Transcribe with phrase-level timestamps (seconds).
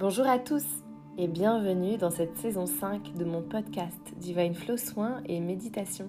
[0.00, 0.64] Bonjour à tous
[1.18, 6.06] et bienvenue dans cette saison 5 de mon podcast Divine Flow Soins et Méditation.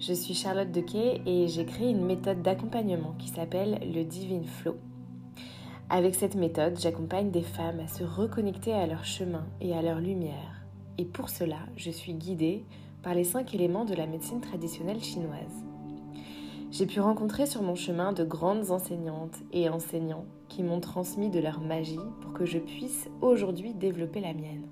[0.00, 4.78] Je suis Charlotte Dequet et j'ai créé une méthode d'accompagnement qui s'appelle le Divine Flow.
[5.90, 10.00] Avec cette méthode, j'accompagne des femmes à se reconnecter à leur chemin et à leur
[10.00, 10.64] lumière.
[10.96, 12.64] Et pour cela, je suis guidée
[13.02, 15.63] par les cinq éléments de la médecine traditionnelle chinoise.
[16.74, 21.38] J'ai pu rencontrer sur mon chemin de grandes enseignantes et enseignants qui m'ont transmis de
[21.38, 24.66] leur magie pour que je puisse aujourd'hui développer la mienne.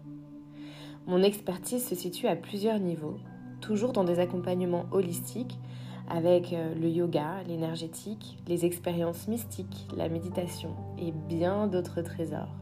[1.06, 3.18] Mon expertise se situe à plusieurs niveaux,
[3.60, 5.60] toujours dans des accompagnements holistiques
[6.08, 12.56] avec euh, le yoga, l'énergétique, les expériences mystiques, la méditation et bien d'autres trésors.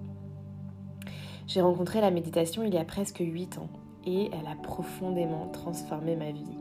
[1.47, 3.71] J'ai rencontré la méditation il y a presque 8 ans
[4.05, 6.60] et elle a profondément transformé ma vie.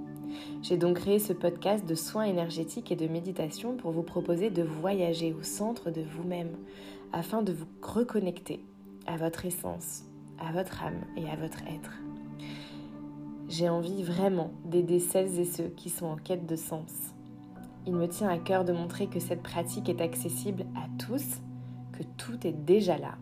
[0.61, 4.63] J'ai donc créé ce podcast de soins énergétiques et de méditation pour vous proposer de
[4.63, 6.55] voyager au centre de vous-même
[7.13, 8.63] afin de vous reconnecter
[9.07, 10.03] à votre essence,
[10.37, 11.93] à votre âme et à votre être.
[13.47, 16.91] J'ai envie vraiment d'aider celles et ceux qui sont en quête de sens.
[17.87, 21.41] Il me tient à cœur de montrer que cette pratique est accessible à tous,
[21.93, 23.15] que tout est déjà là,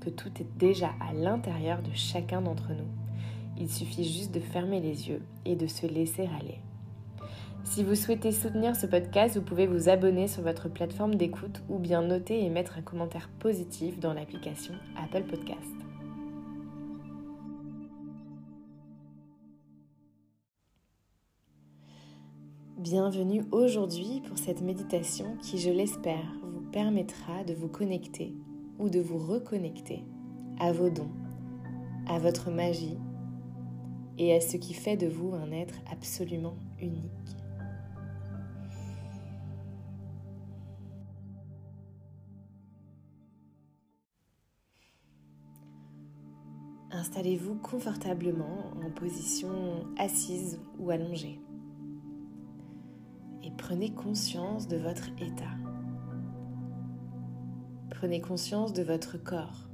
[0.00, 3.03] que tout est déjà à l'intérieur de chacun d'entre nous.
[3.58, 6.58] Il suffit juste de fermer les yeux et de se laisser aller.
[7.64, 11.78] Si vous souhaitez soutenir ce podcast, vous pouvez vous abonner sur votre plateforme d'écoute ou
[11.78, 15.70] bien noter et mettre un commentaire positif dans l'application Apple Podcast.
[22.76, 28.34] Bienvenue aujourd'hui pour cette méditation qui, je l'espère, vous permettra de vous connecter
[28.78, 30.04] ou de vous reconnecter
[30.60, 31.10] à vos dons,
[32.06, 32.98] à votre magie
[34.18, 37.10] et à ce qui fait de vous un être absolument unique.
[46.90, 51.40] Installez-vous confortablement en position assise ou allongée
[53.44, 55.54] et prenez conscience de votre état.
[57.90, 59.68] Prenez conscience de votre corps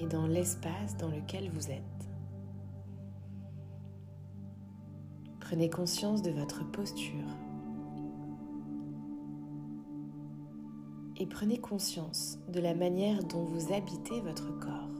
[0.00, 2.13] et dans l'espace dans lequel vous êtes.
[5.54, 7.28] Prenez conscience de votre posture.
[11.16, 14.90] Et prenez conscience de la manière dont vous habitez votre corps.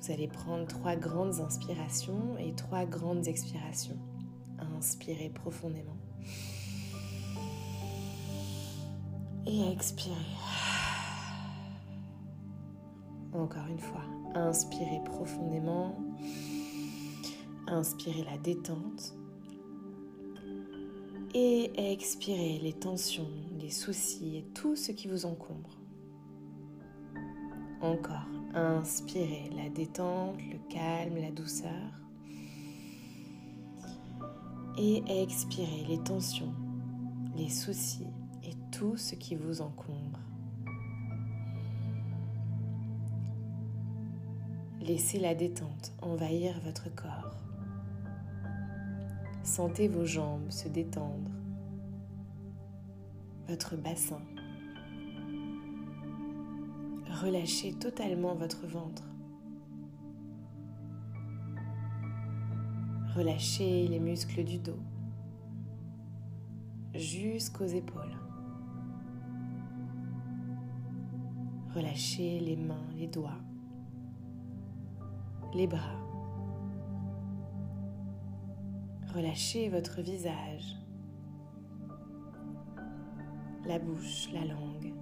[0.00, 3.98] Vous allez prendre trois grandes inspirations et trois grandes expirations.
[4.78, 5.96] Inspirez profondément.
[9.44, 10.14] Et expirez.
[13.34, 15.96] Encore une fois, inspirez profondément.
[17.66, 19.14] Inspirez la détente.
[21.34, 23.28] Et expirez les tensions,
[23.58, 25.80] les soucis et tout ce qui vous encombre.
[27.80, 31.70] Encore, inspirez la détente, le calme, la douceur.
[34.78, 36.54] Et expirez les tensions,
[37.36, 38.06] les soucis
[38.44, 40.23] et tout ce qui vous encombre.
[44.84, 47.36] Laissez la détente envahir votre corps.
[49.42, 51.30] Sentez vos jambes se détendre,
[53.48, 54.20] votre bassin
[57.24, 59.02] relâchez totalement votre ventre.
[63.16, 64.80] Relâchez les muscles du dos
[66.94, 68.16] jusqu'aux épaules.
[71.74, 73.40] Relâchez les mains, les doigts,
[75.54, 76.00] les bras.
[79.14, 80.76] Relâchez votre visage,
[83.64, 84.92] la bouche, la langue,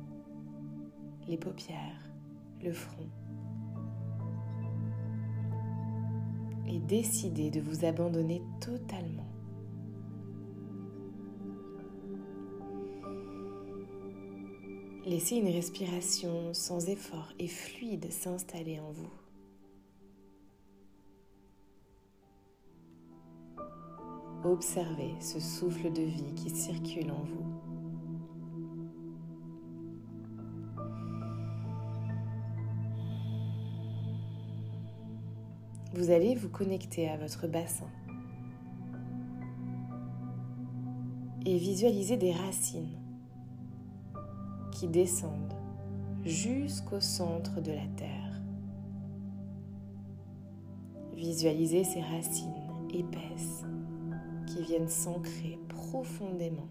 [1.27, 2.13] les paupières
[2.63, 3.09] le front.
[6.67, 9.29] Et décidez de vous abandonner totalement.
[15.05, 19.22] Laissez une respiration sans effort et fluide s'installer en vous.
[24.53, 27.53] Observez ce souffle de vie qui circule en vous.
[35.95, 37.87] vous allez vous connecter à votre bassin
[41.47, 42.99] et visualiser des racines
[44.73, 45.55] qui descendent
[46.25, 48.43] jusqu'au centre de la terre.
[51.15, 52.51] Visualisez ces racines
[52.93, 53.65] épaisses
[54.53, 56.69] qui viennent s'ancrer profondément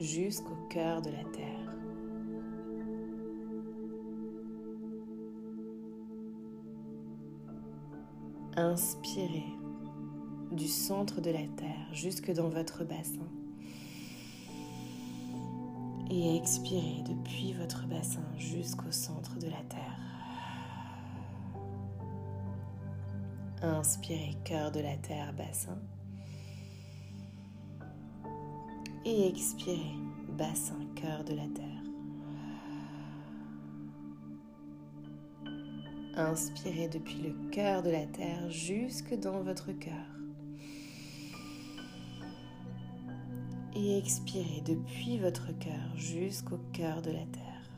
[0.00, 1.76] jusqu'au cœur de la Terre.
[8.56, 9.44] Inspirez
[10.52, 13.28] du centre de la Terre jusque dans votre bassin.
[16.10, 19.98] Et expirez depuis votre bassin jusqu'au centre de la Terre.
[23.60, 25.78] Inspirez cœur de la Terre, bassin.
[29.08, 29.94] Et expirez
[30.36, 31.84] bassin, cœur de la Terre.
[36.16, 39.94] Inspirez depuis le cœur de la Terre jusque dans votre cœur.
[43.76, 47.70] Et expirez depuis votre cœur jusqu'au cœur de la Terre.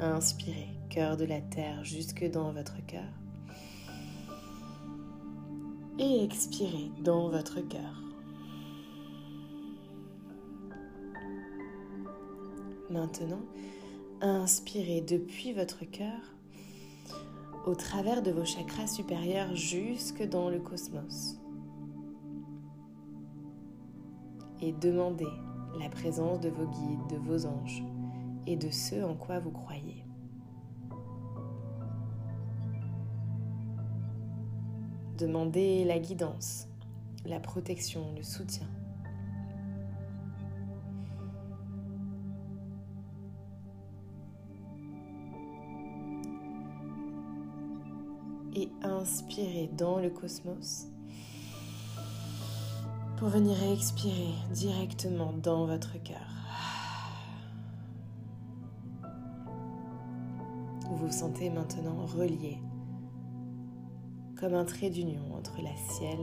[0.00, 3.12] Inspirez, cœur de la Terre jusque dans votre cœur.
[5.98, 8.02] Et expirez dans votre cœur.
[12.90, 13.42] Maintenant,
[14.20, 16.34] Inspirez depuis votre cœur
[17.66, 21.38] au travers de vos chakras supérieurs jusque dans le cosmos.
[24.60, 25.28] Et demandez
[25.78, 27.84] la présence de vos guides, de vos anges
[28.48, 30.07] et de ceux en quoi vous croyez.
[35.18, 36.68] Demandez la guidance,
[37.26, 38.68] la protection, le soutien.
[48.54, 50.86] et inspirez dans le cosmos
[53.16, 56.26] pour venir expirer directement dans votre cœur.
[60.88, 62.58] Vous vous sentez maintenant relié
[64.38, 66.18] comme un trait d'union entre la ciel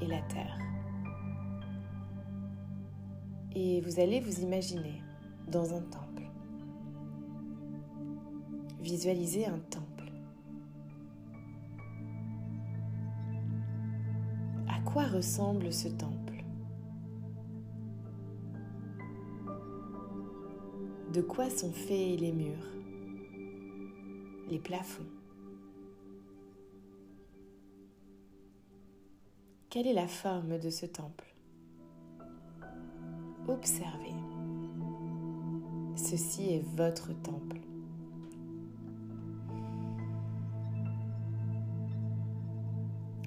[0.00, 0.58] et la terre.
[3.54, 5.02] Et vous allez vous imaginer
[5.48, 6.22] dans un temple.
[8.80, 9.88] Visualisez un temple
[14.92, 16.42] quoi ressemble ce temple?
[21.12, 22.72] De quoi sont faits les murs,
[24.50, 25.17] les plafonds?
[29.70, 31.26] Quelle est la forme de ce temple?
[33.46, 34.14] Observez.
[35.94, 37.60] Ceci est votre temple.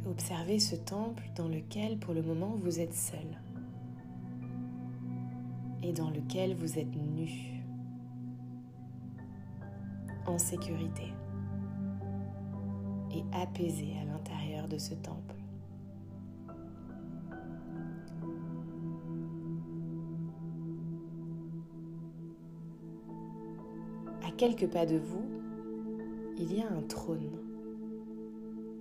[0.08, 3.40] Observez ce temple dans lequel pour le moment vous êtes seul
[5.84, 7.30] et dans lequel vous êtes nu,
[10.26, 11.14] en sécurité
[13.12, 15.41] et apaisé à l'intérieur de ce temple.
[24.42, 25.24] Quelques pas de vous,
[26.40, 27.30] il y a un trône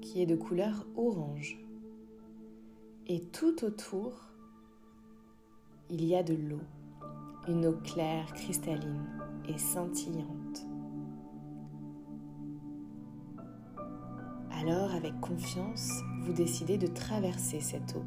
[0.00, 1.62] qui est de couleur orange.
[3.06, 4.30] Et tout autour,
[5.90, 6.62] il y a de l'eau,
[7.46, 9.04] une eau claire, cristalline
[9.50, 10.64] et scintillante.
[14.52, 15.90] Alors, avec confiance,
[16.22, 18.04] vous décidez de traverser cette eau.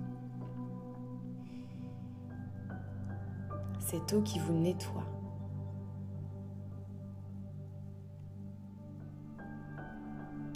[3.77, 5.05] Cette eau qui vous nettoie,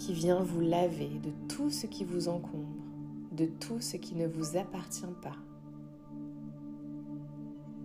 [0.07, 2.81] qui vient vous laver de tout ce qui vous encombre,
[3.33, 5.35] de tout ce qui ne vous appartient pas,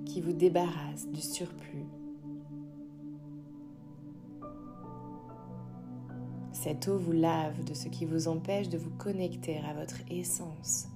[0.05, 1.85] qui vous débarrasse du surplus.
[6.53, 10.87] Cette eau vous lave de ce qui vous empêche de vous connecter à votre essence,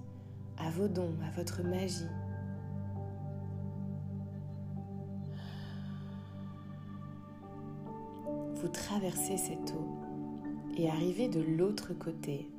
[0.59, 2.07] à vos dons, à votre magie.
[8.55, 10.16] Vous traversez cette eau
[10.77, 12.51] et arriver de l'autre côté,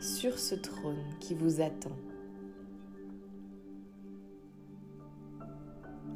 [0.00, 1.96] sur ce trône qui vous attend.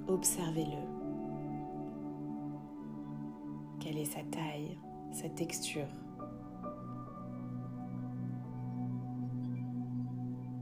[0.08, 0.96] Observez-le.
[3.78, 4.76] Quelle est sa taille,
[5.12, 5.86] sa texture?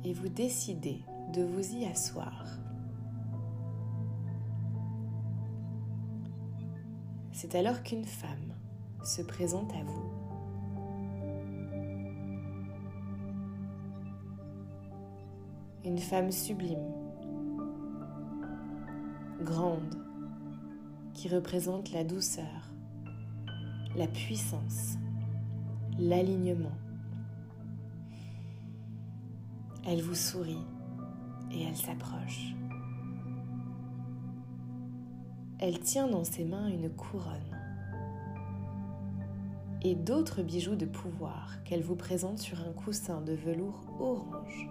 [0.04, 1.00] Et vous décidez
[1.32, 2.44] de vous y asseoir.
[7.36, 8.54] C'est alors qu'une femme
[9.02, 10.08] se présente à vous.
[15.84, 16.92] Une femme sublime,
[19.42, 20.00] grande,
[21.12, 22.70] qui représente la douceur,
[23.96, 24.94] la puissance,
[25.98, 26.78] l'alignement.
[29.88, 30.64] Elle vous sourit
[31.50, 32.54] et elle s'approche.
[35.66, 37.58] Elle tient dans ses mains une couronne
[39.80, 44.68] et d'autres bijoux de pouvoir qu'elle vous présente sur un coussin de velours orange.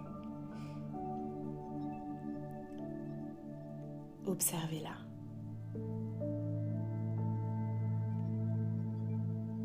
[4.24, 4.94] Observez-la.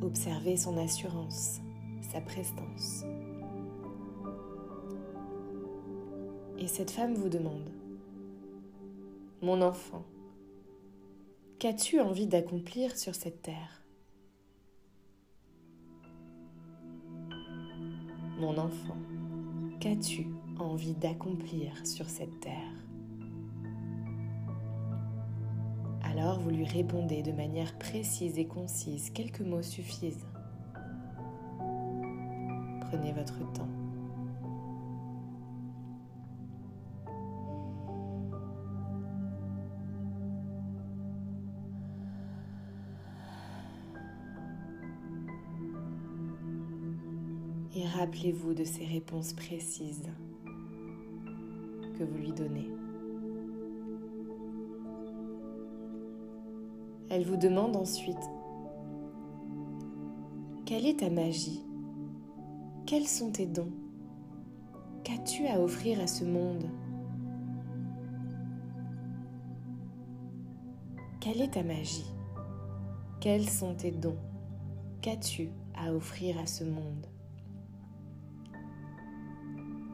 [0.01, 1.59] Observez son assurance,
[2.11, 3.03] sa prestance.
[6.57, 7.69] Et cette femme vous demande,
[9.43, 10.03] Mon enfant,
[11.59, 13.83] qu'as-tu envie d'accomplir sur cette terre?
[18.39, 18.95] Mon enfant,
[19.81, 22.55] qu'as-tu envie d'accomplir sur cette terre?
[26.01, 30.25] Alors vous lui répondez de manière précise et concise, quelques mots suffisent.
[32.89, 33.67] Prenez votre temps.
[47.79, 50.09] Et rappelez-vous de ces réponses précises
[51.97, 52.69] que vous lui donnez.
[57.09, 58.17] Elle vous demande ensuite,
[60.65, 61.63] quelle est ta magie?
[62.85, 63.71] Quels sont tes dons?
[65.05, 66.65] Qu'as-tu à offrir à ce monde?
[71.21, 72.11] Quelle est ta magie?
[73.21, 74.19] Quels sont tes dons?
[74.99, 77.05] Qu'as-tu à offrir à ce monde?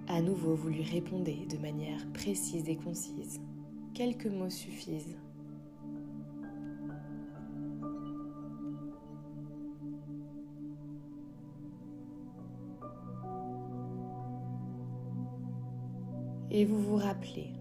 [0.08, 3.40] À nouveau, vous lui répondez de manière précise et concise.
[3.94, 5.18] Quelques mots suffisent.
[16.56, 17.52] et vous vous rappelez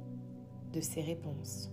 [0.72, 1.68] de ces réponses.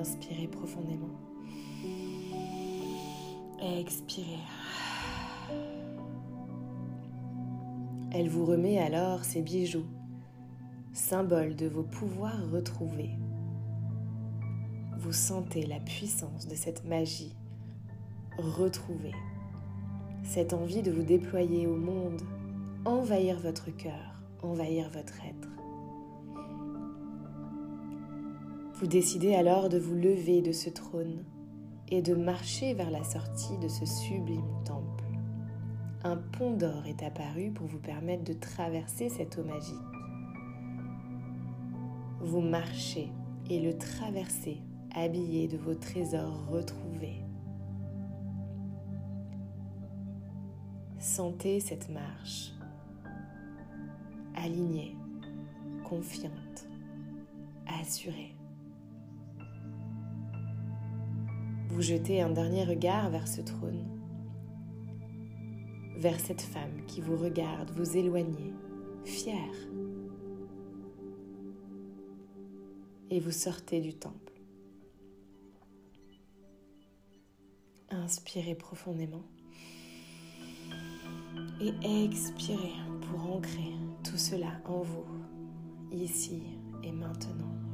[0.00, 1.10] Inspirez profondément.
[3.60, 4.38] Expirez.
[8.10, 9.84] Elle vous remet alors ses bijoux,
[10.94, 13.10] symbole de vos pouvoirs retrouvés.
[14.96, 17.36] Vous sentez la puissance de cette magie
[18.38, 19.14] retrouvée,
[20.22, 22.22] cette envie de vous déployer au monde,
[22.86, 25.48] envahir votre cœur, envahir votre être.
[28.80, 31.22] Vous décidez alors de vous lever de ce trône
[31.88, 35.04] et de marcher vers la sortie de ce sublime temple.
[36.02, 39.76] Un pont d'or est apparu pour vous permettre de traverser cette eau magique.
[42.20, 43.12] Vous marchez
[43.50, 44.62] et le traversez,
[44.94, 47.22] habillé de vos trésors retrouvés.
[50.98, 52.54] Sentez cette marche,
[54.34, 54.96] alignée,
[55.84, 56.66] confiante,
[57.78, 58.39] assurée.
[61.70, 63.86] Vous jetez un dernier regard vers ce trône,
[65.96, 68.52] vers cette femme qui vous regarde vous éloigner,
[69.04, 69.54] fière.
[73.10, 74.32] Et vous sortez du temple.
[77.90, 79.24] Inspirez profondément
[81.60, 85.06] et expirez pour ancrer tout cela en vous,
[85.92, 86.42] ici
[86.82, 87.69] et maintenant.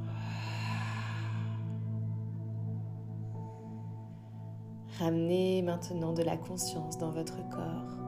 [4.99, 7.99] Ramenez maintenant de la conscience dans votre corps.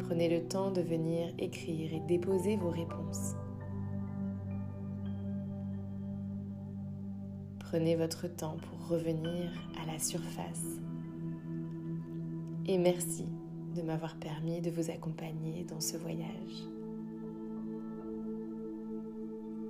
[0.00, 3.34] Prenez le temps de venir écrire et déposer vos réponses.
[7.60, 10.80] Prenez votre temps pour revenir à la surface.
[12.66, 13.26] Et merci
[13.76, 16.66] de m'avoir permis de vous accompagner dans ce voyage.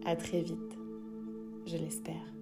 [0.07, 0.79] À très vite,
[1.67, 2.38] je l'espère.